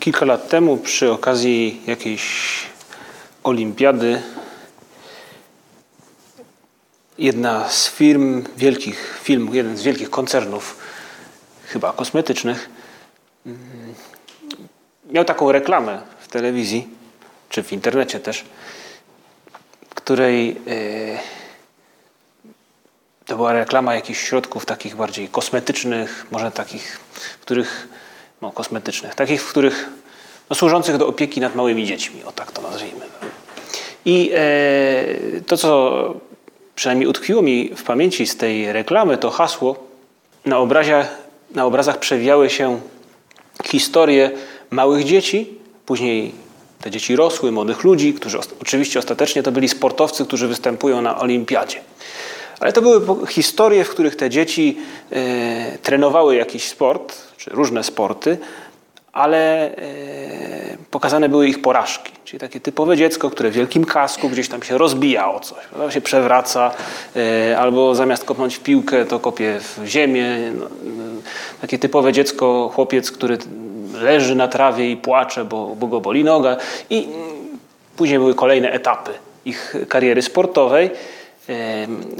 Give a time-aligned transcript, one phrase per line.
[0.00, 2.22] Kilka lat temu przy okazji jakiejś
[3.44, 4.22] olimpiady
[7.18, 10.76] jedna z firm, wielkich firm, jeden z wielkich koncernów,
[11.66, 12.70] chyba kosmetycznych,
[13.46, 13.94] mm,
[15.10, 16.88] miał taką reklamę w telewizji,
[17.48, 18.44] czy w internecie też,
[19.94, 21.18] której e,
[23.26, 27.00] to była reklama jakichś środków takich bardziej kosmetycznych, może takich,
[27.40, 27.88] których,
[28.42, 29.88] no kosmetycznych, takich, w których,
[30.50, 33.04] no, służących do opieki nad małymi dziećmi, o tak to nazwijmy.
[34.04, 36.14] I e, to, co
[36.74, 39.76] przynajmniej utkwiło mi w pamięci z tej reklamy, to hasło,
[40.44, 41.06] na, obrazie,
[41.54, 42.80] na obrazach przewijały się
[43.64, 44.30] historie
[44.70, 45.48] małych dzieci,
[45.86, 46.32] później
[46.80, 51.80] te dzieci rosły, młodych ludzi, którzy oczywiście ostatecznie to byli sportowcy, którzy występują na olimpiadzie.
[52.60, 54.78] Ale to były historie, w których te dzieci
[55.12, 58.38] e, trenowały jakiś sport, czy różne sporty,
[59.12, 62.12] ale e, pokazane były ich porażki.
[62.24, 65.90] Czyli takie typowe dziecko, które w wielkim kasku gdzieś tam się rozbija o coś, prawda?
[65.90, 66.70] się przewraca,
[67.16, 70.52] e, albo zamiast kopnąć w piłkę, to kopie w ziemię.
[70.58, 70.66] No,
[71.60, 73.38] takie typowe dziecko, chłopiec, który
[73.94, 76.56] leży na trawie i płacze, bo, bo go boli noga.
[76.90, 77.08] I
[77.96, 79.10] później były kolejne etapy
[79.44, 80.90] ich kariery sportowej.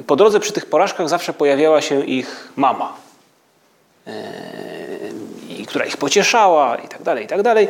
[0.06, 2.92] Po drodze przy tych porażkach zawsze pojawiała się ich mama,
[5.66, 7.68] która ich pocieszała i tak dalej, i tak dalej.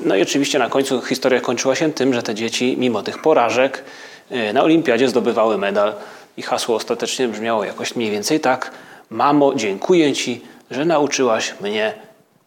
[0.00, 3.84] No i oczywiście na końcu historia kończyła się tym, że te dzieci mimo tych porażek
[4.30, 5.94] e, na olimpiadzie zdobywały medal
[6.36, 8.70] i hasło ostatecznie brzmiało jakoś mniej więcej tak
[9.10, 10.40] Mamo, dziękuję Ci,
[10.70, 11.94] że nauczyłaś mnie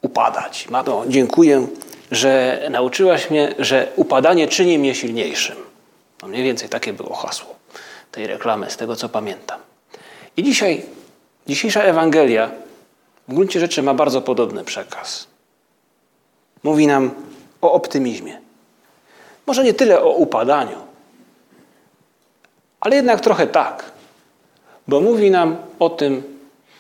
[0.02, 0.68] upadać.
[0.70, 1.68] Mamo, dziękuję,
[2.12, 5.56] że nauczyłaś mnie, że upadanie czyni mnie silniejszym.
[6.22, 7.61] No mniej więcej takie było hasło
[8.12, 9.60] tej reklamy, z tego co pamiętam.
[10.38, 10.86] I dzisiaj,
[11.48, 12.52] dzisiejsza Ewangelia
[13.28, 15.28] w gruncie rzeczy ma bardzo podobny przekaz.
[16.64, 17.12] Mówi nam
[17.62, 18.42] o optymizmie.
[19.48, 20.78] Może nie tyle o upadaniu,
[22.80, 23.92] ale jednak trochę tak,
[24.88, 26.24] bo mówi nam o tym,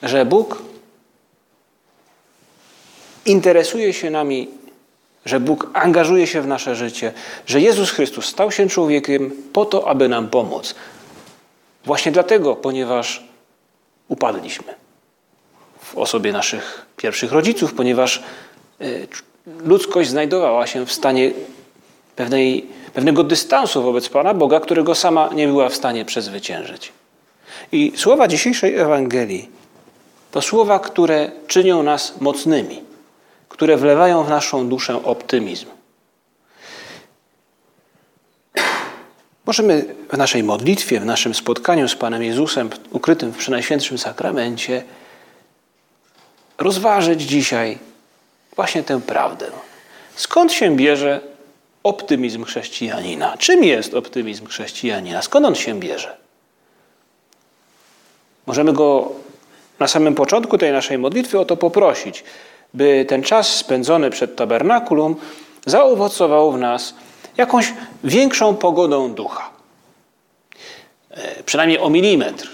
[0.03, 0.63] że Bóg
[3.25, 4.47] interesuje się nami,
[5.25, 7.13] że Bóg angażuje się w nasze życie,
[7.45, 10.75] że Jezus Chrystus stał się człowiekiem po to, aby nam pomóc.
[11.85, 13.23] Właśnie dlatego, ponieważ
[14.07, 14.73] upadliśmy
[15.79, 18.23] w osobie naszych pierwszych rodziców, ponieważ
[18.81, 18.85] e,
[19.63, 21.31] ludzkość znajdowała się w stanie
[22.15, 26.91] pewnej, pewnego dystansu wobec Pana Boga, którego sama nie była w stanie przezwyciężyć.
[27.71, 29.49] I słowa dzisiejszej Ewangelii
[30.31, 32.81] to słowa, które czynią nas mocnymi,
[33.49, 35.67] które wlewają w naszą duszę optymizm.
[39.45, 44.83] Możemy w naszej modlitwie, w naszym spotkaniu z Panem Jezusem, ukrytym w Przenajświętszym Sakramencie,
[46.57, 47.77] rozważyć dzisiaj
[48.55, 49.45] właśnie tę prawdę.
[50.15, 51.21] Skąd się bierze
[51.83, 53.37] optymizm chrześcijanina?
[53.37, 55.21] Czym jest optymizm chrześcijanina?
[55.21, 56.17] Skąd on się bierze?
[58.47, 59.11] Możemy go
[59.79, 62.23] na samym początku tej naszej modlitwy o to poprosić,
[62.73, 65.15] by ten czas spędzony przed tabernakulum
[65.65, 66.93] zaowocował w nas
[67.37, 69.49] jakąś większą pogodą ducha.
[71.11, 72.49] E, przynajmniej o milimetr.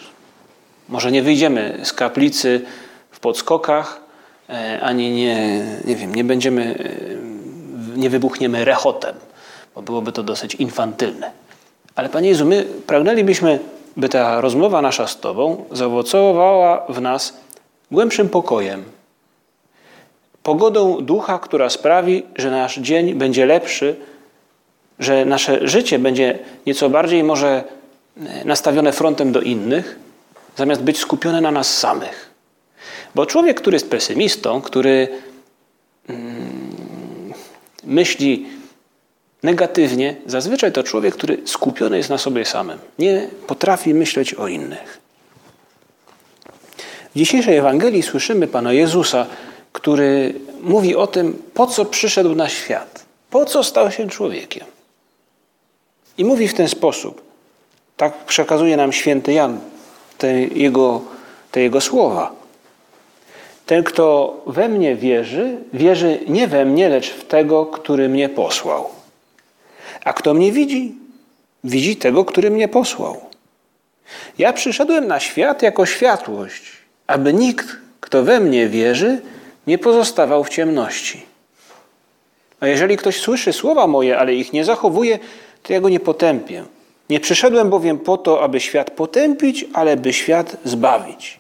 [0.90, 2.66] Może nie wyjdziemy z kaplicy
[3.12, 4.02] w podskokach,
[4.50, 6.76] e, ani nie, nie wiem, nie będziemy,
[7.96, 9.16] e, nie wybuchniemy rechotem,
[9.76, 11.32] bo byłoby to dosyć infantylne.
[11.96, 13.60] Ale Panie Jezu, my pragnęlibyśmy,
[13.98, 17.34] by ta rozmowa nasza z Tobą zaowocowała w nas
[17.92, 18.84] głębszym pokojem,
[20.44, 23.96] pogodą ducha, która sprawi, że nasz dzień będzie lepszy,
[25.00, 27.64] że nasze życie będzie nieco bardziej może
[28.18, 30.00] e, nastawione frontem do innych,
[30.58, 32.30] zamiast być skupione na nas samych.
[33.16, 35.08] Bo człowiek, który jest pesymistą, który
[36.10, 37.34] mm,
[37.84, 38.48] myśli
[39.44, 42.80] negatywnie, zazwyczaj to człowiek, który skupiony jest na sobie samym.
[43.00, 45.00] Nie potrafi myśleć o innych.
[47.16, 49.26] W dzisiejszej Ewangelii słyszymy Pana Jezusa,
[49.74, 54.77] który mówi o tym, po co przyszedł na świat, po co stał się człowiekiem.
[56.18, 57.22] I mówi w ten sposób.
[57.98, 59.60] Tak przekazuje nam święty Jan
[60.18, 61.02] te jego,
[61.52, 62.32] te jego słowa.
[63.66, 68.90] Ten, kto we mnie wierzy, wierzy nie we mnie, lecz w tego, który mnie posłał.
[70.04, 70.96] A kto mnie widzi,
[71.64, 73.22] widzi tego, który mnie posłał.
[74.38, 76.64] Ja przyszedłem na świat jako światłość,
[77.08, 77.68] aby nikt,
[78.02, 79.22] kto we mnie wierzy,
[79.68, 81.26] nie pozostawał w ciemności.
[82.60, 85.20] A jeżeli ktoś słyszy słowa moje, ale ich nie zachowuje,
[85.68, 86.64] to ja go nie potępię.
[87.10, 91.40] Nie przyszedłem bowiem po to, aby świat potępić, ale by świat zbawić.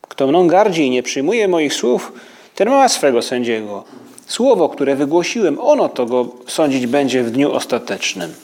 [0.00, 2.12] Kto mną gardzi i nie przyjmuje moich słów,
[2.54, 3.84] ten ma swego sędziego.
[4.26, 8.34] Słowo, które wygłosiłem, ono to go sądzić będzie w dniu ostatecznym.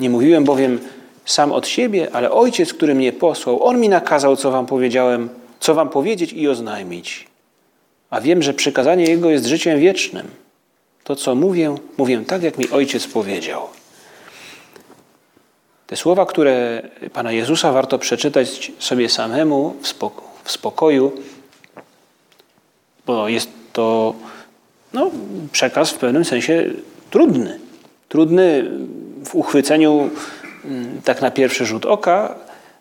[0.00, 0.78] Nie mówiłem bowiem
[1.24, 5.28] sam od siebie, ale ojciec, który mnie posłał, on mi nakazał, co wam powiedziałem,
[5.60, 7.26] co wam powiedzieć i oznajmić.
[8.10, 10.43] A wiem, że przykazanie jego jest życiem wiecznym.
[11.04, 13.68] To, co mówię, mówię tak, jak mi ojciec powiedział.
[15.86, 19.76] Te słowa, które Pana Jezusa warto przeczytać sobie samemu
[20.42, 21.12] w spokoju,
[23.06, 24.14] bo jest to
[24.92, 25.10] no,
[25.52, 26.70] przekaz w pewnym sensie
[27.10, 27.60] trudny.
[28.08, 28.70] Trudny
[29.24, 30.10] w uchwyceniu
[30.64, 32.34] mm, tak na pierwszy rzut oka.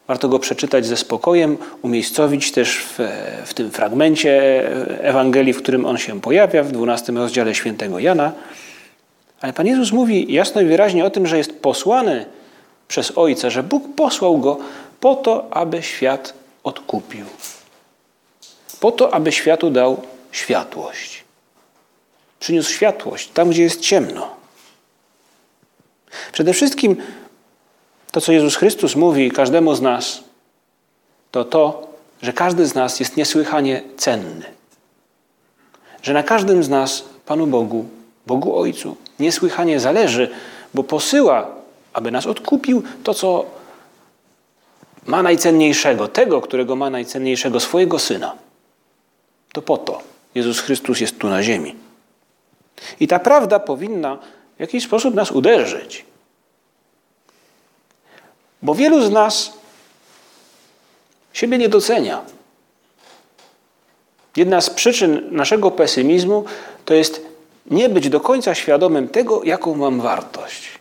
[0.07, 2.99] Warto go przeczytać ze spokojem, umiejscowić też w,
[3.45, 4.63] w tym fragmencie
[5.01, 8.31] Ewangelii, w którym on się pojawia, w 12 rozdziale świętego Jana.
[9.41, 12.25] Ale Pan Jezus mówi jasno i wyraźnie o tym, że jest posłany
[12.87, 14.57] przez Ojca, że Bóg posłał go
[14.99, 16.33] po to, aby świat
[16.63, 17.25] odkupił.
[18.79, 20.01] Po to, aby światu dał
[20.31, 21.23] światłość.
[22.39, 24.35] Przyniósł światłość tam, gdzie jest ciemno.
[26.31, 26.97] Przede wszystkim
[28.13, 30.23] to, co Jezus Chrystus mówi każdemu z nas,
[31.31, 31.87] to to,
[32.21, 34.45] że każdy z nas jest niesłychanie cenny.
[36.01, 37.85] Że na każdym z nas Panu Bogu,
[38.27, 40.29] Bogu Ojcu, niesłychanie zależy,
[40.73, 41.47] bo posyła,
[41.93, 43.45] aby nas odkupił to, co
[45.05, 48.35] ma najcenniejszego, tego, którego ma najcenniejszego, swojego Syna.
[49.53, 50.01] To po to
[50.35, 51.75] Jezus Chrystus jest tu na ziemi.
[52.99, 54.17] I ta prawda powinna
[54.57, 56.12] w jakiś sposób nas uderzyć.
[58.63, 59.53] Bo wielu z nas
[61.33, 62.21] siebie nie docenia.
[64.37, 66.45] Jedna z przyczyn naszego pesymizmu
[66.85, 67.25] to jest
[67.71, 70.79] nie być do końca świadomym tego, jaką mam wartość.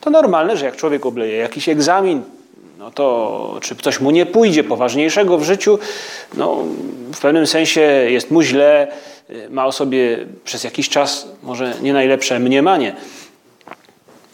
[0.00, 2.22] To normalne, że jak człowiek obleje jakiś egzamin,
[2.78, 5.78] no to czy coś mu nie pójdzie poważniejszego w życiu,
[6.34, 6.64] no
[7.12, 8.92] w pewnym sensie jest mu źle,
[9.50, 12.96] ma o sobie przez jakiś czas może nie najlepsze mniemanie.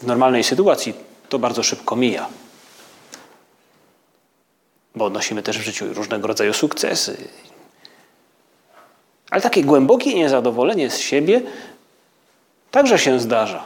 [0.01, 0.93] W normalnej sytuacji
[1.29, 2.27] to bardzo szybko mija.
[4.95, 7.17] Bo odnosimy też w życiu różnego rodzaju sukcesy.
[9.29, 11.41] Ale takie głębokie niezadowolenie z siebie
[12.71, 13.63] także się zdarza.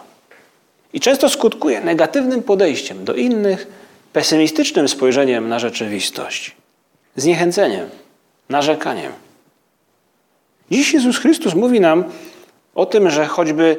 [0.94, 3.68] I często skutkuje negatywnym podejściem do innych,
[4.14, 6.56] pesymistycznym spojrzeniem na rzeczywistość,
[7.16, 7.90] zniechęceniem,
[8.50, 9.12] narzekaniem.
[10.72, 12.04] Dziś Jezus Chrystus mówi nam
[12.76, 13.78] o tym, że choćby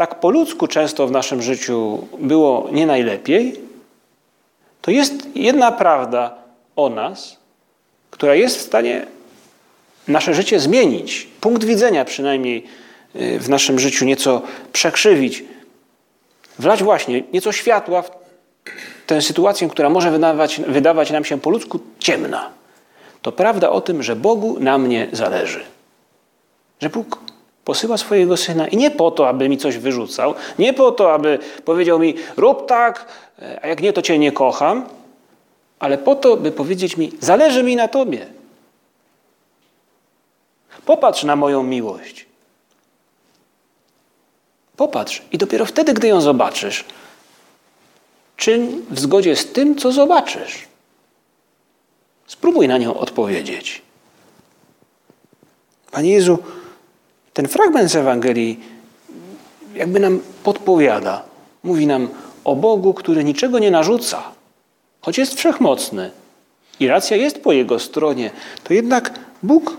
[0.00, 3.60] tak po ludzku często w naszym życiu było nie najlepiej,
[4.80, 6.34] to jest jedna prawda
[6.76, 7.36] o nas,
[8.10, 9.06] która jest w stanie
[10.08, 12.64] nasze życie zmienić, punkt widzenia przynajmniej
[13.16, 14.42] y, w naszym życiu nieco
[14.72, 15.44] przekrzywić,
[16.58, 18.10] wlać właśnie nieco światła w
[19.06, 22.50] tę sytuację, która może wydawać, wydawać nam się po ludzku ciemna.
[23.22, 25.60] To prawda o tym, że Bogu na mnie zależy.
[26.80, 27.18] Że Bóg
[27.64, 31.38] posyła swojego syna i nie po to, aby mi coś wyrzucał, nie po to, aby
[31.64, 33.06] powiedział mi, rób tak,
[33.62, 34.88] a jak nie, to cię nie kocham,
[35.78, 38.26] ale po to, by powiedzieć mi, zależy mi na tobie.
[40.86, 42.26] Popatrz na moją miłość.
[44.76, 46.84] Popatrz i dopiero wtedy, gdy ją zobaczysz,
[48.36, 50.68] czyń w zgodzie z tym, co zobaczysz.
[52.26, 53.82] Spróbuj na nią odpowiedzieć.
[55.90, 56.38] Panie Jezu,
[57.32, 58.60] ten fragment z Ewangelii
[59.74, 61.22] jakby nam podpowiada,
[61.62, 62.08] mówi nam
[62.44, 64.22] o Bogu, który niczego nie narzuca,
[65.00, 66.10] choć jest wszechmocny
[66.80, 68.30] i racja jest po jego stronie,
[68.64, 69.76] to jednak Bóg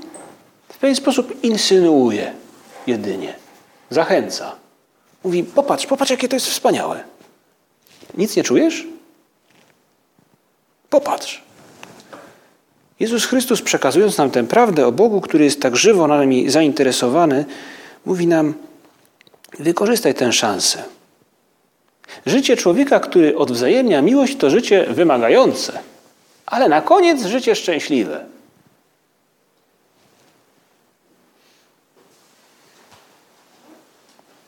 [0.70, 2.34] w pewien sposób insynuuje
[2.88, 3.36] jedynie,
[3.90, 4.56] zachęca.
[5.24, 7.04] Mówi: Popatrz, popatrz, jakie to jest wspaniałe.
[8.18, 8.88] Nic nie czujesz?
[10.90, 11.44] Popatrz.
[13.02, 17.46] Jezus Chrystus, przekazując nam tę prawdę o Bogu, który jest tak żywo nami zainteresowany,
[18.06, 18.54] mówi nam:
[19.60, 20.84] wykorzystaj tę szansę.
[22.26, 25.80] Życie człowieka, który odwzajemnia miłość, to życie wymagające,
[26.46, 28.26] ale na koniec życie szczęśliwe.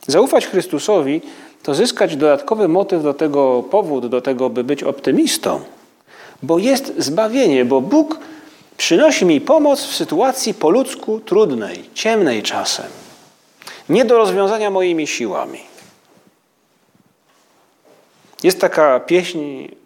[0.06, 1.22] Zaufać Chrystusowi
[1.62, 5.60] to zyskać dodatkowy motyw do tego, powód do tego, by być optymistą.
[6.42, 8.18] bo jest zbawienie, bo Bóg
[8.84, 12.86] przynosi mi pomoc w sytuacji po ludzku trudnej, ciemnej czasem,
[13.88, 15.60] nie do rozwiązania moimi siłami.
[18.42, 19.38] Jest taka pieśń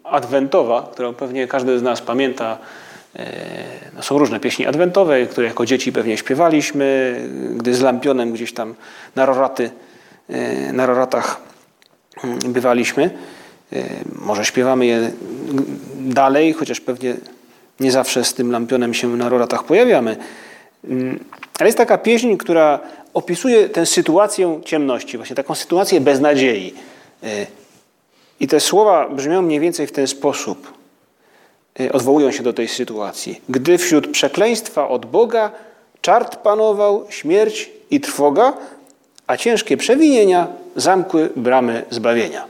[0.03, 2.57] adwentowa, którą pewnie każdy z nas pamięta.
[3.15, 3.25] E,
[3.95, 7.19] no są różne pieśni adwentowe, które jako dzieci pewnie śpiewaliśmy,
[7.55, 8.75] gdy z lampionem gdzieś tam
[9.15, 9.71] na roraty,
[10.29, 11.41] e, na roratach
[12.23, 13.17] mm, bywaliśmy.
[13.73, 13.83] E,
[14.15, 15.11] może śpiewamy je
[15.95, 17.15] dalej, chociaż pewnie
[17.79, 20.17] nie zawsze z tym lampionem się na roratach pojawiamy.
[20.83, 21.25] Mm,
[21.59, 22.79] ale jest taka pieśń, która
[23.13, 26.73] opisuje tę sytuację ciemności, właśnie taką sytuację beznadziei.
[28.39, 30.73] I te słowa brzmią mniej więcej w ten sposób.
[31.79, 33.41] Y, odwołują się do tej sytuacji.
[33.49, 35.51] Gdy wśród przekleństwa od Boga
[36.01, 38.53] czart panował, śmierć i trwoga,
[39.27, 42.45] a ciężkie przewinienia zamkły bramy zbawienia.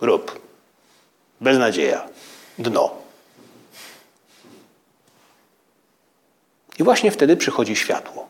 [0.00, 0.40] Rób.
[1.40, 2.08] Beznadzieja.
[2.58, 2.99] Dno.
[6.80, 8.28] I właśnie wtedy przychodzi światło.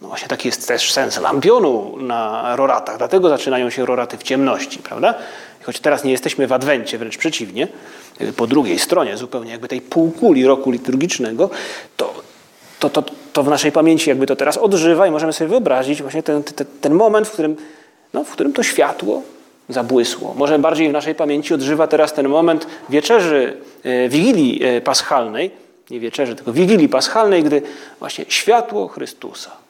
[0.00, 4.78] No właśnie taki jest też sens lampionu na roratach, dlatego zaczynają się roraty w ciemności,
[4.78, 5.14] prawda?
[5.62, 7.68] Choć teraz nie jesteśmy w Adwencie, wręcz przeciwnie,
[8.36, 11.50] po drugiej stronie zupełnie jakby tej półkuli roku liturgicznego,
[11.96, 12.14] to,
[12.78, 16.22] to, to, to w naszej pamięci jakby to teraz odżywa i możemy sobie wyobrazić właśnie
[16.22, 17.56] ten, ten, ten moment, w którym,
[18.14, 19.22] no, w którym to światło
[19.68, 20.34] zabłysło.
[20.34, 26.00] Może bardziej w naszej pamięci odżywa teraz ten moment wieczerzy, e, Wigilii e, Paschalnej, nie
[26.00, 27.62] wieczerzy, tylko Wigilii Paschalnej, gdy
[28.00, 29.68] właśnie światło Chrystusa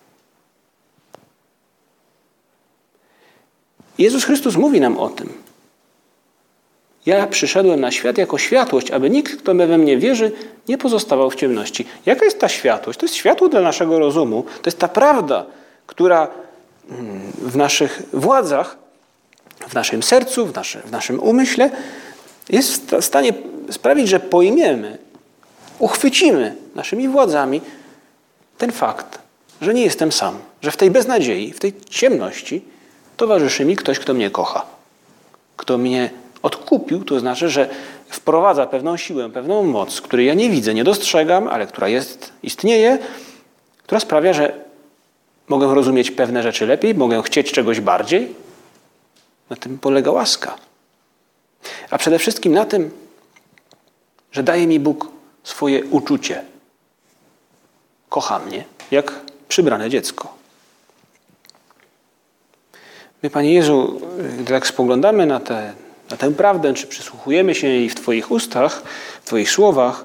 [3.98, 5.32] Jezus Chrystus mówi nam o tym.
[7.06, 10.32] Ja przyszedłem na świat jako światłość, aby nikt, kto we mnie wierzy,
[10.68, 11.86] nie pozostawał w ciemności.
[12.06, 12.98] Jaka jest ta światłość?
[12.98, 14.42] To jest światło dla naszego rozumu.
[14.42, 15.46] To jest ta prawda,
[15.86, 16.28] która
[16.90, 18.76] mm, w naszych władzach,
[19.68, 20.52] w naszym sercu, w,
[20.84, 21.70] w naszym umyśle
[22.48, 23.32] jest w stanie
[23.70, 24.98] sprawić, że pojmiemy,
[25.78, 27.60] uchwycimy naszymi władzami
[28.58, 29.18] ten fakt,
[29.60, 32.64] że nie jestem sam, że w tej beznadziei, w tej ciemności
[33.16, 34.66] towarzyszy mi ktoś, kto mnie kocha.
[35.56, 36.10] Kto mnie
[36.42, 37.68] odkupił, to znaczy, że
[38.08, 42.98] wprowadza pewną siłę, pewną moc, której ja nie widzę, nie dostrzegam, ale która jest, istnieje,
[43.82, 44.52] która sprawia, że
[45.48, 48.34] mogę rozumieć pewne rzeczy lepiej, mogę chcieć czegoś bardziej.
[49.50, 50.54] Na tym polega łaska.
[51.90, 52.90] A przede wszystkim na tym,
[54.32, 56.44] że daje mi Bóg swoje uczucie.
[58.08, 59.12] Kocha mnie, jak
[59.48, 60.34] przybrane dziecko.
[63.22, 64.00] My, Panie Jezu,
[64.38, 65.72] gdy tak spoglądamy na, te,
[66.10, 68.82] na tę prawdę, czy przysłuchujemy się jej w Twoich ustach,
[69.22, 70.04] w Twoich słowach,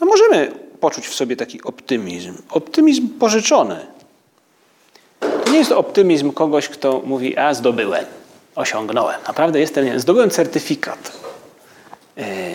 [0.00, 2.34] no możemy poczuć w sobie taki optymizm.
[2.50, 3.86] Optymizm pożyczony.
[5.20, 8.04] To nie jest optymizm kogoś, kto mówi, a zdobyłem,
[8.54, 9.20] osiągnąłem.
[9.26, 11.27] Naprawdę jestem, zdobyłem certyfikat,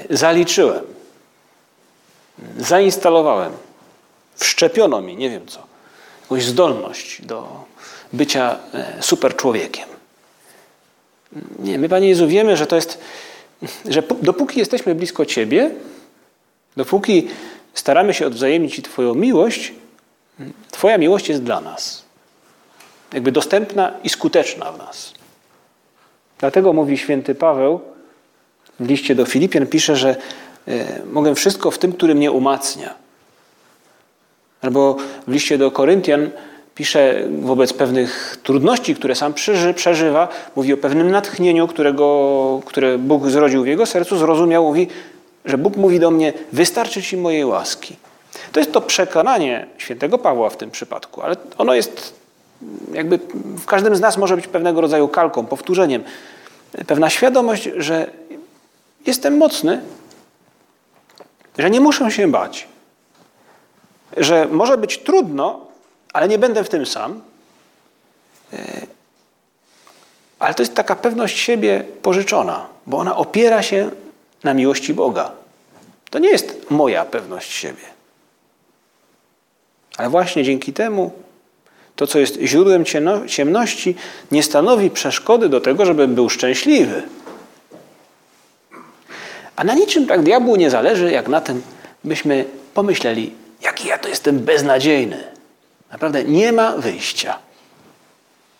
[0.09, 0.83] zaliczyłem,
[2.57, 3.51] zainstalowałem,
[4.35, 5.63] wszczepiono mi, nie wiem co,
[6.21, 7.63] jakąś zdolność do
[8.13, 9.89] bycia e, super człowiekiem.
[11.59, 12.99] Nie, my, Panie Jezu, wiemy, że to jest,
[13.89, 15.71] że dopóki jesteśmy blisko Ciebie,
[16.77, 17.27] dopóki
[17.73, 19.73] staramy się odwzajemnić Twoją miłość,
[20.71, 22.03] Twoja miłość jest dla nas.
[23.13, 25.13] Jakby dostępna i skuteczna w nas.
[26.39, 27.81] Dlatego mówi święty Paweł
[28.79, 30.15] w liście do Filipian, pisze, że
[30.67, 32.93] e, mogę wszystko w tym, który mnie umacnia.
[34.61, 36.29] Albo w liście do Koryntian
[36.75, 39.33] pisze wobec pewnych trudności, które sam
[39.75, 44.87] przeżywa, mówi o pewnym natchnieniu, którego, które Bóg zrodził w jego sercu, zrozumiał, mówi,
[45.45, 47.95] że Bóg mówi do mnie, wystarczy ci mojej łaski.
[48.51, 52.13] To jest to przekonanie świętego Pawła w tym przypadku, ale ono jest
[52.93, 53.19] jakby
[53.57, 56.03] w każdym z nas może być pewnego rodzaju kalką, powtórzeniem.
[56.87, 58.09] Pewna świadomość, że
[59.05, 59.81] jestem mocny,
[61.57, 62.67] że nie muszę się bać,
[64.17, 65.65] że może być trudno,
[66.13, 67.21] ale nie będę w tym sam.
[68.53, 68.87] E,
[70.39, 73.91] ale to jest taka pewność siebie pożyczona, bo ona opiera się
[74.43, 75.31] na miłości Boga.
[76.09, 77.83] To nie jest moja pewność siebie.
[79.97, 81.11] Ale właśnie dzięki temu
[81.95, 82.85] to, co jest źródłem
[83.27, 83.95] ciemności,
[84.31, 87.03] nie stanowi przeszkody do tego, żebym był szczęśliwy.
[89.55, 91.61] A na niczym tak diabłu nie zależy, jak na tym,
[92.03, 95.23] byśmy pomyśleli, jaki ja to jestem beznadziejny.
[95.91, 97.39] Naprawdę nie ma wyjścia.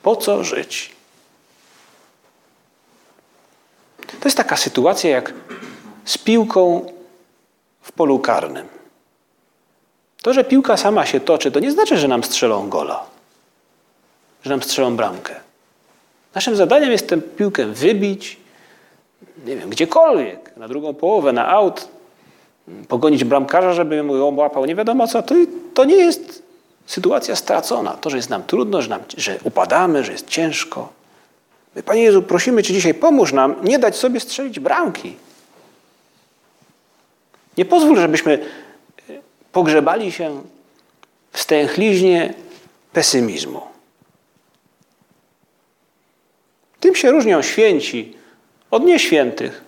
[0.03, 0.91] Po co żyć?
[4.19, 5.33] To jest taka sytuacja jak
[6.05, 6.91] z piłką
[7.81, 8.67] w polu karnym.
[10.21, 13.05] To, że piłka sama się toczy, to nie znaczy, że nam strzelą gola,
[14.43, 15.35] że nam strzelą bramkę.
[16.35, 18.38] Naszym zadaniem jest tę piłkę wybić,
[19.45, 21.88] nie wiem, gdziekolwiek, na drugą połowę, na aut,
[22.88, 25.36] pogonić bramkarza, żeby mu ją łapał, nie wiadomo co, to,
[25.74, 26.43] to nie jest
[26.86, 27.91] sytuacja stracona.
[27.91, 30.89] To, że jest nam trudno, że, nam, że upadamy, że jest ciężko.
[31.75, 35.15] My, Panie Jezu, prosimy Cię dzisiaj, pomóż nam nie dać sobie strzelić bramki.
[37.57, 38.45] Nie pozwól, żebyśmy
[39.51, 40.41] pogrzebali się
[41.31, 42.33] w stęchliźnie
[42.93, 43.62] pesymizmu.
[46.79, 48.13] Tym się różnią święci
[48.72, 49.63] od nieświętych,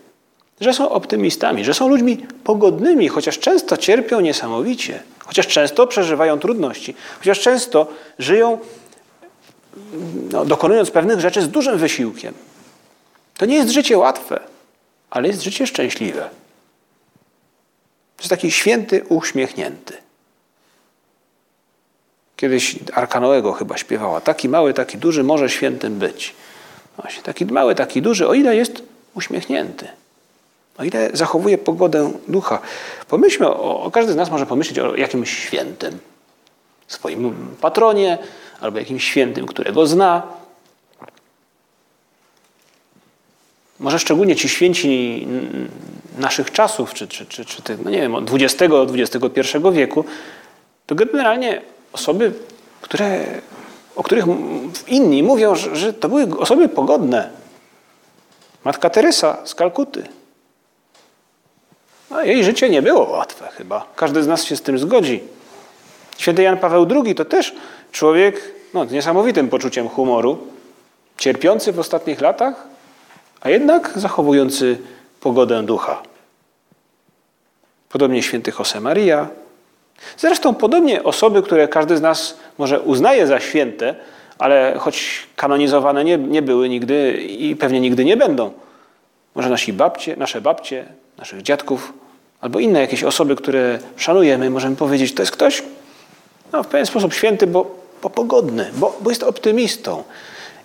[0.61, 6.95] że są optymistami, że są ludźmi pogodnymi, chociaż często cierpią niesamowicie, chociaż często przeżywają trudności,
[7.19, 7.87] chociaż często
[8.19, 8.59] żyją,
[10.31, 12.33] no, dokonując pewnych rzeczy z dużym wysiłkiem.
[13.37, 14.39] To nie jest życie łatwe,
[15.09, 16.29] ale jest życie szczęśliwe.
[18.17, 19.93] To jest taki święty, uśmiechnięty.
[22.35, 24.21] Kiedyś Arka Noego chyba śpiewała.
[24.21, 26.35] Taki mały, taki duży może świętym być.
[26.97, 28.83] Właśnie, taki mały, taki duży, o ile jest
[29.15, 29.87] uśmiechnięty.
[30.77, 32.59] O ile zachowuje pogodę ducha.
[33.07, 35.99] Pomyślmy, o, o każdy z nas może pomyśleć o jakimś świętym.
[36.87, 38.17] Swoim patronie,
[38.61, 40.23] albo jakimś świętym, którego zna.
[43.79, 45.27] Może szczególnie ci święci
[46.17, 50.05] naszych czasów, czy, czy, czy, czy no nie wiem, XX-XXI wieku,
[50.85, 51.61] to generalnie
[51.93, 52.33] osoby,
[52.81, 53.25] które,
[53.95, 54.25] o których
[54.87, 57.29] inni mówią, że, że to były osoby pogodne.
[58.63, 60.03] Matka Teresa z Kalkuty.
[62.11, 63.85] No, jej życie nie było łatwe chyba.
[63.95, 65.23] Każdy z nas się z tym zgodzi.
[66.17, 67.55] Święty Jan Paweł II to też
[67.91, 70.47] człowiek no, z niesamowitym poczuciem humoru,
[71.17, 72.67] cierpiący w ostatnich latach,
[73.41, 74.77] a jednak zachowujący
[75.19, 76.01] pogodę ducha.
[77.89, 79.27] Podobnie święty Josemaria,
[80.17, 83.95] Zresztą podobnie osoby, które każdy z nas może uznaje za święte,
[84.39, 88.51] ale choć kanonizowane nie, nie były nigdy i pewnie nigdy nie będą.
[89.35, 90.85] Może nasi babcie, nasze babcie,
[91.17, 91.93] naszych dziadków,
[92.41, 95.63] albo inne jakieś osoby, które szanujemy, możemy powiedzieć, to jest ktoś
[96.53, 100.03] no, w pewien sposób święty, bo, bo pogodny, bo, bo jest optymistą.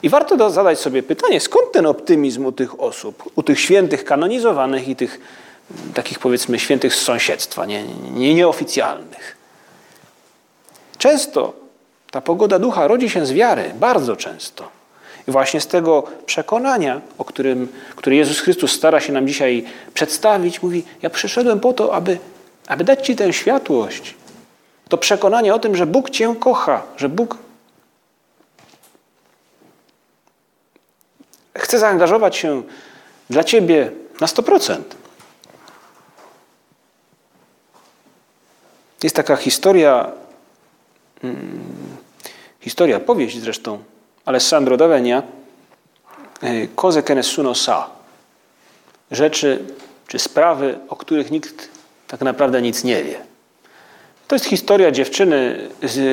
[0.02, 4.88] I warto zadać sobie pytanie, skąd ten optymizm u tych osób, u tych świętych kanonizowanych
[4.88, 5.20] i tych
[5.94, 7.84] takich powiedzmy świętych z sąsiedztwa, nie,
[8.14, 9.36] nie, nieoficjalnych.
[10.98, 11.52] Często
[12.10, 14.79] ta pogoda ducha rodzi się z wiary, bardzo często.
[15.28, 20.62] I właśnie z tego przekonania, o którym, który Jezus Chrystus stara się nam dzisiaj przedstawić,
[20.62, 22.18] mówi: Ja przyszedłem po to, aby,
[22.66, 24.14] aby dać Ci tę światłość.
[24.88, 27.36] To przekonanie o tym, że Bóg Cię kocha, że Bóg
[31.58, 32.62] chce zaangażować się
[33.30, 34.80] dla Ciebie na 100%.
[39.02, 40.12] Jest taka historia,
[41.22, 41.60] hmm,
[42.60, 43.78] historia, powieść zresztą,
[44.30, 45.22] Alessandro Davenia,
[46.74, 47.90] Cose che nessuno sa.
[49.10, 49.64] Rzeczy
[50.06, 51.68] czy sprawy, o których nikt
[52.06, 53.18] tak naprawdę nic nie wie.
[54.28, 55.68] To jest historia dziewczyny,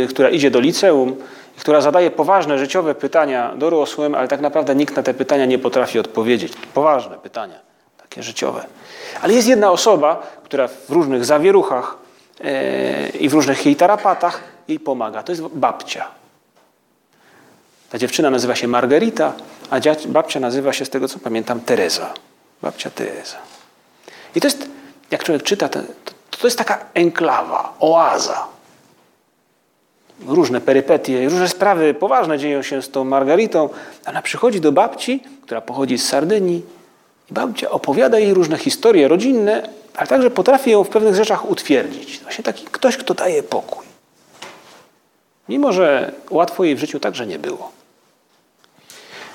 [0.10, 1.16] która idzie do liceum
[1.58, 5.60] i która zadaje poważne życiowe pytania dorosłym, ale tak naprawdę nikt na te pytania nie
[5.60, 6.54] potrafi odpowiedzieć.
[6.74, 7.60] Poważne pytania,
[7.98, 8.66] takie życiowe.
[9.22, 11.98] Ale jest jedna osoba, która w różnych zawieruchach
[12.44, 15.24] E, i w różnych jej tarapatach jej pomaga.
[15.24, 16.08] To jest babcia.
[17.90, 19.34] Ta dziewczyna nazywa się Margarita,
[19.70, 22.14] a babcia nazywa się, z tego co pamiętam, Teresa.
[22.62, 23.38] Babcia Teresa.
[24.36, 24.70] I to jest,
[25.12, 25.80] jak człowiek czyta, to,
[26.42, 28.48] to jest taka enklawa, oaza.
[30.28, 33.70] Różne perypetie, różne sprawy poważne dzieją się z tą Margaritą.
[34.06, 36.66] Ona przychodzi do babci, która pochodzi z Sardynii
[37.32, 42.20] i babcia opowiada jej różne historie rodzinne, ale także potrafi ją w pewnych rzeczach utwierdzić.
[42.20, 43.86] Właśnie taki ktoś, kto daje pokój.
[45.50, 47.77] Mimo, że łatwo jej w życiu także nie było.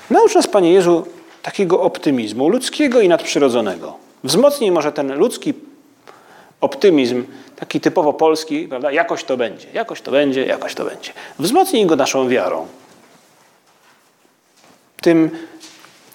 [0.09, 1.07] Naucz nas, Panie Jezu,
[1.41, 3.97] takiego optymizmu ludzkiego i nadprzyrodzonego.
[4.23, 5.53] Wzmocnij może ten ludzki
[6.61, 7.23] optymizm,
[7.55, 8.91] taki typowo polski, prawda?
[8.91, 11.13] Jakoś to będzie, jakoś to będzie, jakoś to będzie.
[11.39, 12.67] Wzmocnij go naszą wiarą.
[15.01, 15.29] Tym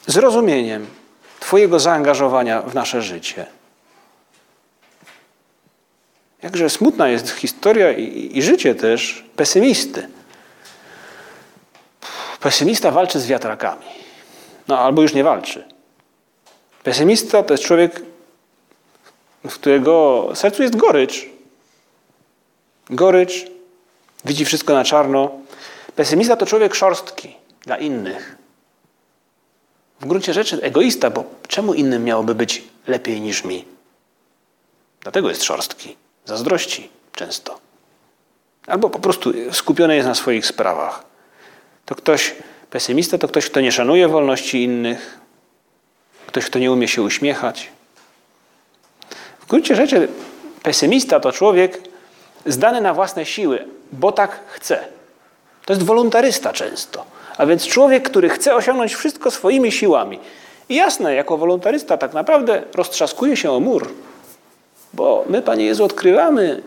[0.06, 0.86] zrozumieniem
[1.40, 3.46] Twojego zaangażowania w nasze życie.
[6.42, 10.08] Jakże smutna jest historia i, i życie też pesymisty.
[12.40, 13.84] Pesymista walczy z wiatrakami.
[14.68, 15.64] No albo już nie walczy.
[16.82, 18.02] Pesymista to jest człowiek,
[19.44, 21.26] w którego sercu jest gorycz.
[22.90, 23.46] Gorycz,
[24.24, 25.30] widzi wszystko na czarno.
[25.96, 28.36] Pesymista to człowiek szorstki dla innych.
[30.00, 33.64] W gruncie rzeczy egoista, bo czemu innym miałoby być lepiej niż mi?
[35.00, 37.60] Dlatego jest szorstki zazdrości często.
[38.66, 41.04] Albo po prostu skupiony jest na swoich sprawach.
[41.88, 42.34] To ktoś,
[42.70, 45.18] pesymista to ktoś, kto nie szanuje wolności innych,
[46.26, 47.68] ktoś, kto nie umie się uśmiechać.
[49.40, 50.08] W gruncie rzeczy
[50.62, 51.80] pesymista to człowiek
[52.46, 54.84] zdany na własne siły, bo tak chce.
[55.66, 57.04] To jest wolontarysta często.
[57.38, 60.18] A więc człowiek, który chce osiągnąć wszystko swoimi siłami.
[60.68, 63.88] I jasne, jako wolontarysta tak naprawdę roztrzaskuje się o mur.
[64.94, 66.62] Bo my, Panie Jezu, odkrywamy,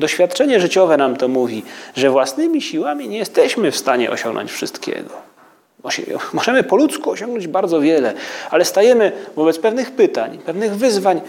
[0.00, 1.62] doświadczenie życiowe nam to mówi,
[1.96, 5.10] że własnymi siłami nie jesteśmy w stanie osiągnąć wszystkiego.
[6.32, 8.14] Możemy po ludzku osiągnąć bardzo wiele,
[8.50, 11.20] ale stajemy wobec pewnych pytań, pewnych wyzwań,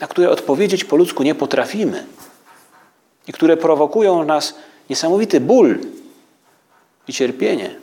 [0.00, 2.04] na które odpowiedzieć po ludzku nie potrafimy
[3.28, 4.54] i które prowokują w nas
[4.90, 5.78] niesamowity ból
[7.08, 7.74] i cierpienie,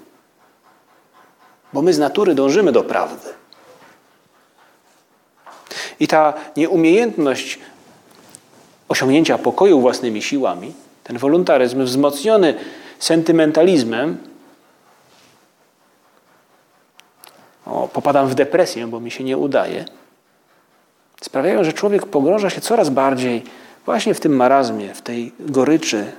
[1.74, 3.30] bo my z natury dążymy do prawdy.
[6.00, 7.60] I ta nieumiejętność
[8.90, 10.74] osiągnięcia pokoju własnymi siłami,
[11.04, 12.54] ten wolontaryzm wzmocniony
[13.00, 14.18] sentymentalizmem,
[17.66, 19.86] o, popadam w depresję, bo mi się nie udaje,
[21.22, 23.44] sprawiają, że człowiek pogrąża się coraz bardziej
[23.86, 26.12] właśnie w tym marazmie, w tej goryczy.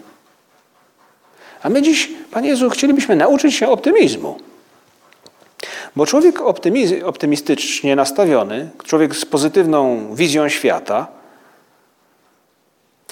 [1.63, 4.39] A my dziś, Panie Jezu, chcielibyśmy nauczyć się optymizmu.
[5.97, 6.41] Bo człowiek
[7.05, 11.18] optymistycznie nastawiony, człowiek z pozytywną wizją świata,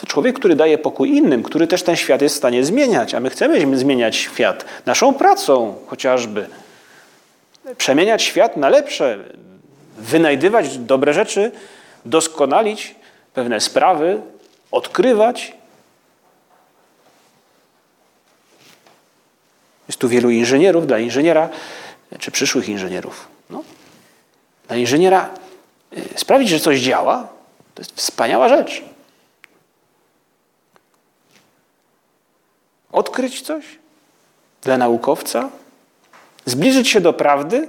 [0.04, 3.30] człowiek, który daje pokój innym, który też ten świat jest w stanie zmieniać, a my
[3.30, 6.48] chcemy zmieniać świat naszą pracą chociażby.
[7.78, 9.18] Przemieniać świat na lepsze,
[9.98, 11.52] wynajdywać dobre rzeczy,
[12.04, 12.94] doskonalić
[13.34, 14.20] pewne sprawy,
[14.70, 15.52] odkrywać.
[19.88, 20.86] Jest tu wielu inżynierów.
[20.86, 21.48] Dla inżyniera,
[22.18, 23.64] czy przyszłych inżynierów, no,
[24.68, 25.30] dla inżyniera
[25.92, 27.28] y, sprawić, że coś działa,
[27.74, 28.82] to jest wspaniała rzecz.
[32.96, 33.64] Odkryć coś
[34.62, 35.50] dla naukowca,
[36.46, 37.68] zbliżyć się do prawdy,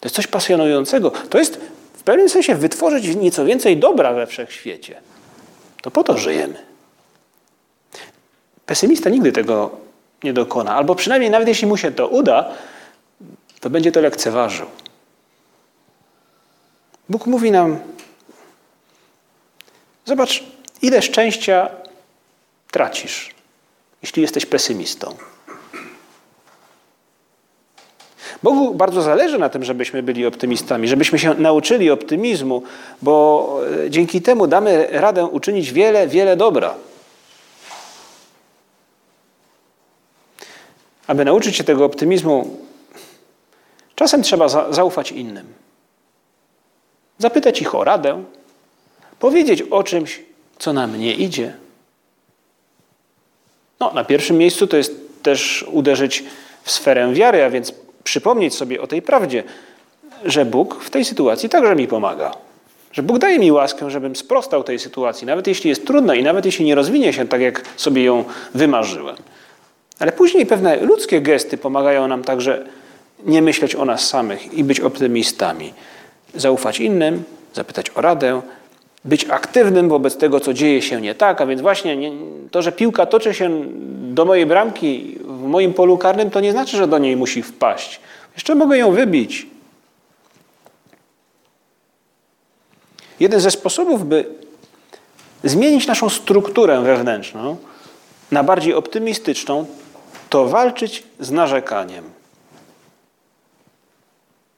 [0.00, 1.10] to jest coś pasjonującego.
[1.10, 1.56] To jest
[1.94, 5.00] w pewnym sensie wytworzyć nieco więcej dobra we wszechświecie.
[5.82, 6.64] To po to żyjemy.
[8.66, 9.70] Pesymista nigdy tego
[10.24, 12.50] nie dokona, albo przynajmniej nawet jeśli mu się to uda,
[13.60, 14.66] to będzie to lekceważył.
[17.08, 17.78] Bóg mówi nam:
[20.04, 20.44] Zobacz,
[20.82, 21.70] ile szczęścia
[22.70, 23.39] tracisz,
[24.02, 25.16] jeśli jesteś pesymistą.
[28.42, 32.62] Bogu bardzo zależy na tym, żebyśmy byli optymistami, żebyśmy się nauczyli optymizmu,
[33.02, 36.74] bo e, dzięki temu damy radę uczynić wiele, wiele dobra.
[41.06, 42.56] Aby nauczyć się tego optymizmu,
[43.94, 45.46] czasem trzeba zaufać innym.
[47.18, 48.24] Zapytać ich o radę,
[49.18, 50.20] powiedzieć o czymś,
[50.58, 51.56] co nam nie idzie.
[53.80, 56.24] No, na pierwszym miejscu to jest też uderzyć
[56.62, 59.44] w sferę wiary, a więc przypomnieć sobie o tej prawdzie,
[60.24, 62.34] że Bóg w tej sytuacji także mi pomaga.
[62.92, 66.46] Że Bóg daje mi łaskę, żebym sprostał tej sytuacji, nawet jeśli jest trudna i nawet
[66.46, 69.16] jeśli nie rozwinie się tak, jak sobie ją wymarzyłem.
[69.98, 72.66] Ale później pewne ludzkie gesty pomagają nam także
[73.26, 75.72] nie myśleć o nas samych i być optymistami.
[76.34, 78.42] Zaufać innym, zapytać o radę,
[79.04, 82.12] być aktywnym wobec tego, co dzieje się nie tak, a więc właśnie nie,
[82.50, 83.64] to, że piłka toczy się
[84.14, 88.00] do mojej bramki w moim polu karnym, to nie znaczy, że do niej musi wpaść.
[88.34, 89.46] Jeszcze mogę ją wybić.
[93.20, 94.24] Jeden ze sposobów, by
[95.44, 97.56] zmienić naszą strukturę wewnętrzną
[98.32, 99.66] na bardziej optymistyczną,
[100.30, 102.04] to walczyć z narzekaniem.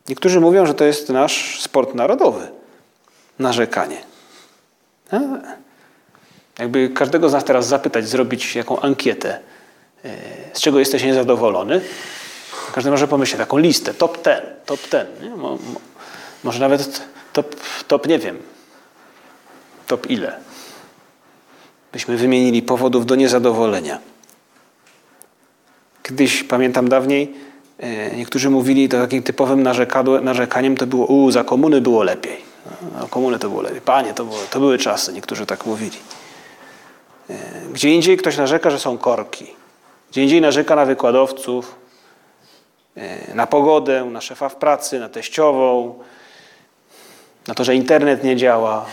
[0.09, 2.48] Niektórzy mówią, że to jest nasz sport narodowy
[3.38, 4.12] narzekanie.
[6.59, 9.38] Jakby każdego z nas teraz zapytać, zrobić jaką ankietę,
[10.05, 10.11] e,
[10.53, 11.81] z czego jesteś niezadowolony,
[12.75, 15.07] każdy może pomyśleć taką listę, top ten, top ten.
[16.44, 17.57] Może nawet top,
[17.88, 18.38] top nie wiem,
[19.87, 20.37] top ile.
[21.92, 23.98] Byśmy wymienili powodów do niezadowolenia.
[26.03, 27.35] Kiedyś, pamiętam dawniej,
[27.79, 29.62] e, niektórzy mówili, to takim typowym
[30.22, 32.52] narzekaniem to było, u, za komuny było lepiej.
[33.01, 33.81] No, komuny to było lepiej.
[33.81, 35.98] Panie, to, było, to były czasy, niektórzy tak mówili.
[37.31, 37.35] E,
[37.72, 39.46] gdzie indziej ktoś narzeka, że są korki.
[40.11, 41.75] Gdzie indziej narzeka na wykładowców,
[42.96, 45.98] e, na pogodę, na szefa w pracy, na teściową,
[47.46, 48.87] na to, że internet nie działa,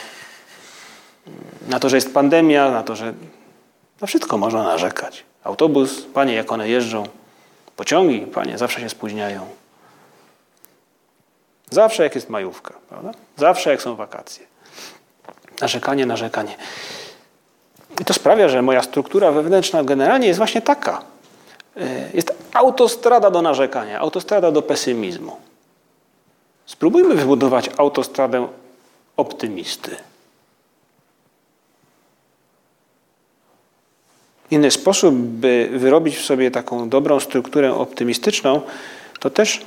[1.67, 3.13] na to, że jest pandemia, na to, że
[4.01, 5.23] na wszystko można narzekać.
[5.43, 7.03] Autobus, panie, jak one jeżdżą,
[7.75, 9.59] pociągi, panie, zawsze się spóźniają.
[11.69, 13.12] Zawsze jak jest majówka, prawda?
[13.38, 14.45] Zawsze jak są wakacje.
[15.62, 16.55] Narzekanie, narzekanie.
[18.01, 21.01] I to sprawia, że moja struktura wewnętrzna generalnie jest właśnie taka.
[21.77, 25.38] E, jest autostrada do narzekania, autostrada do pesymizmu.
[26.65, 28.47] Spróbujmy wybudować autostradę
[29.17, 29.95] optymisty.
[34.51, 38.62] Inny sposób, by wyrobić w sobie taką dobrą strukturę optymistyczną,
[39.19, 39.62] to też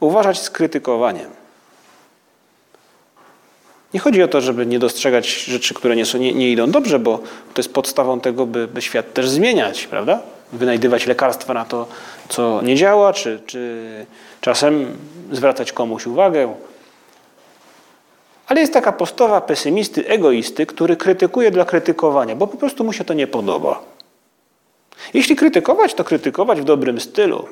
[0.00, 1.30] uważać z krytykowaniem.
[3.94, 6.98] Nie chodzi o to, żeby nie dostrzegać rzeczy, które nie, są, nie, nie idą dobrze,
[6.98, 7.18] bo
[7.54, 10.20] to jest podstawą tego, by, by, świat też zmieniać, prawda?
[10.52, 11.86] Wynajdywać lekarstwa na to,
[12.28, 14.06] co nie działa, czy, czy
[14.40, 14.96] czasem
[15.32, 16.54] zwracać komuś uwagę.
[18.46, 23.04] Ale jest taka postawa pesymisty, egoisty, który krytykuje dla krytykowania, bo po prostu mu się
[23.04, 23.82] to nie podoba.
[25.14, 27.48] Jeśli krytykować, to krytykować w dobrym stylu.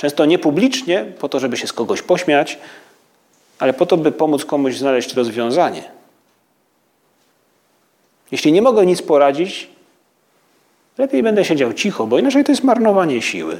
[0.00, 2.58] Często nie publicznie, po to, żeby się z kogoś pośmiać,
[3.58, 5.82] ale po to, by pomóc komuś znaleźć rozwiązanie.
[8.30, 9.68] Jeśli nie mogę nic poradzić,
[10.98, 13.58] lepiej będę siedział cicho, bo inaczej to jest marnowanie siły.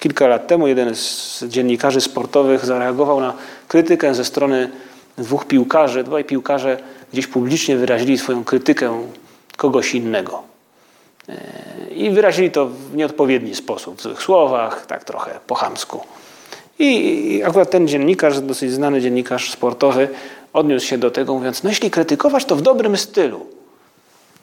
[0.00, 3.34] Kilka lat temu jeden z dziennikarzy sportowych zareagował na
[3.68, 4.70] krytykę ze strony
[5.18, 6.04] dwóch piłkarzy.
[6.04, 9.04] Dwaj piłkarze gdzieś publicznie wyrazili swoją krytykę
[9.56, 10.42] kogoś innego.
[11.90, 16.00] I wyrazili to w nieodpowiedni sposób, w złych słowach, tak trochę po chamsku.
[16.78, 20.08] I akurat ten dziennikarz, dosyć znany dziennikarz sportowy,
[20.52, 23.46] odniósł się do tego, mówiąc: No, jeśli krytykować, to w dobrym stylu.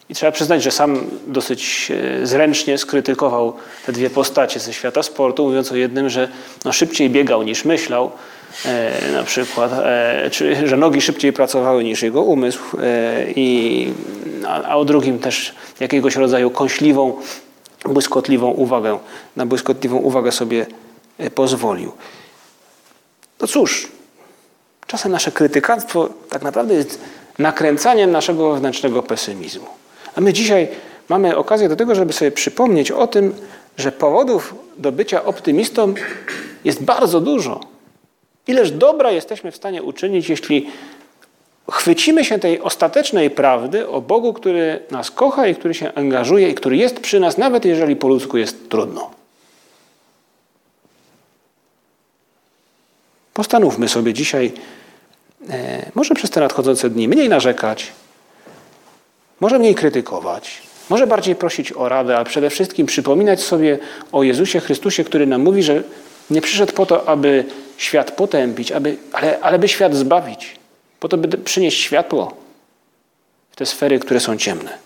[0.10, 3.54] I trzeba przyznać, że sam dosyć e, zręcznie skrytykował
[3.86, 6.30] te dwie postacie ze świata sportu, mówiąc o jednym, że
[6.66, 8.12] no szybciej biegał niż myślał,
[9.14, 13.94] na przykład, e, czy że nogi szybciej pracowały niż jego umysł, e, i,
[14.48, 17.14] a, o drugim też jakiegoś rodzaju kąśliwą,
[17.86, 19.00] błyskotliwą uwagę,
[19.36, 20.66] na błyskotliwą uwagę sobie
[21.18, 21.92] e, pozwolił.
[23.42, 23.92] No cóż,
[24.88, 27.02] czasem nasze krytykanstwo tak naprawdę jest
[27.40, 29.68] nakręcaniem naszego wewnętrznego pesymizmu.
[30.16, 30.68] A my dzisiaj
[31.10, 33.36] mamy okazję do tego, żeby sobie przypomnieć o tym,
[33.78, 35.94] że powodów do bycia optymistą
[36.64, 37.75] jest bardzo dużo.
[38.48, 40.70] Ileż dobra jesteśmy w stanie uczynić, jeśli
[41.72, 46.56] chwycimy się tej ostatecznej prawdy o Bogu, który nas kocha i który się angażuje i
[46.56, 49.12] który jest przy nas, nawet jeżeli po ludzku jest trudno.
[53.34, 54.52] Postanówmy sobie dzisiaj,
[55.50, 57.92] e, może przez te nadchodzące dni, mniej narzekać,
[59.40, 63.80] może mniej krytykować, może bardziej prosić o radę, ale przede wszystkim przypominać sobie
[64.12, 65.84] o Jezusie Chrystusie, który nam mówi, że
[66.30, 67.46] nie przyszedł po to, aby
[67.78, 70.56] świat potępić, aby, ale, ale by świat zbawić.
[71.00, 72.38] Po to, by przynieść światło
[73.52, 74.78] w te sfery, które są ciemne.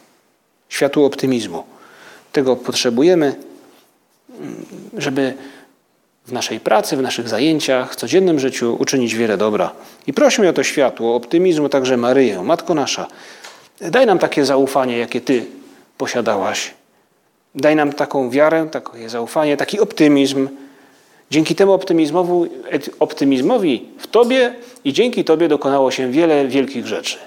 [0.70, 1.64] Światło optymizmu.
[2.32, 3.36] Tego potrzebujemy,
[4.98, 5.34] żeby
[6.26, 9.72] w naszej pracy, w naszych zajęciach, w codziennym życiu uczynić wiele dobra.
[10.08, 13.08] I prośmy o to światło, optymizmu także Maryję, Matko nasza.
[13.82, 15.46] Daj nam takie zaufanie, jakie Ty
[15.98, 16.74] posiadałaś.
[17.56, 20.48] Daj nam taką wiarę, takie zaufanie, taki optymizm.
[21.32, 22.50] Dzięki temu optymizmowi,
[23.00, 27.18] optymizmowi w Tobie i dzięki Tobie dokonało się wiele wielkich rzeczy.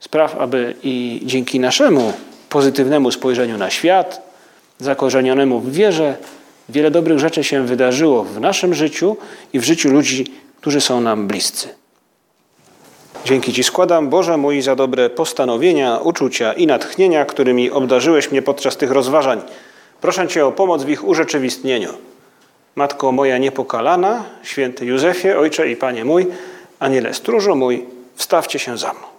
[0.00, 2.12] Spraw, aby i dzięki naszemu
[2.48, 4.30] pozytywnemu spojrzeniu na świat,
[4.78, 6.16] zakorzenionemu w wierze,
[6.68, 9.16] wiele dobrych rzeczy się wydarzyło w naszym życiu
[9.52, 10.26] i w życiu ludzi,
[10.60, 11.68] którzy są nam bliscy.
[13.24, 18.76] Dzięki Ci składam, Boże mój, za dobre postanowienia, uczucia i natchnienia, którymi obdarzyłeś mnie podczas
[18.76, 19.40] tych rozważań.
[20.00, 22.09] Proszę Cię o pomoc w ich urzeczywistnieniu.
[22.74, 26.26] Matko moja niepokalana, święty Józefie, Ojcze i Panie mój,
[26.78, 29.09] Aniele stróżu mój, wstawcie się za mną.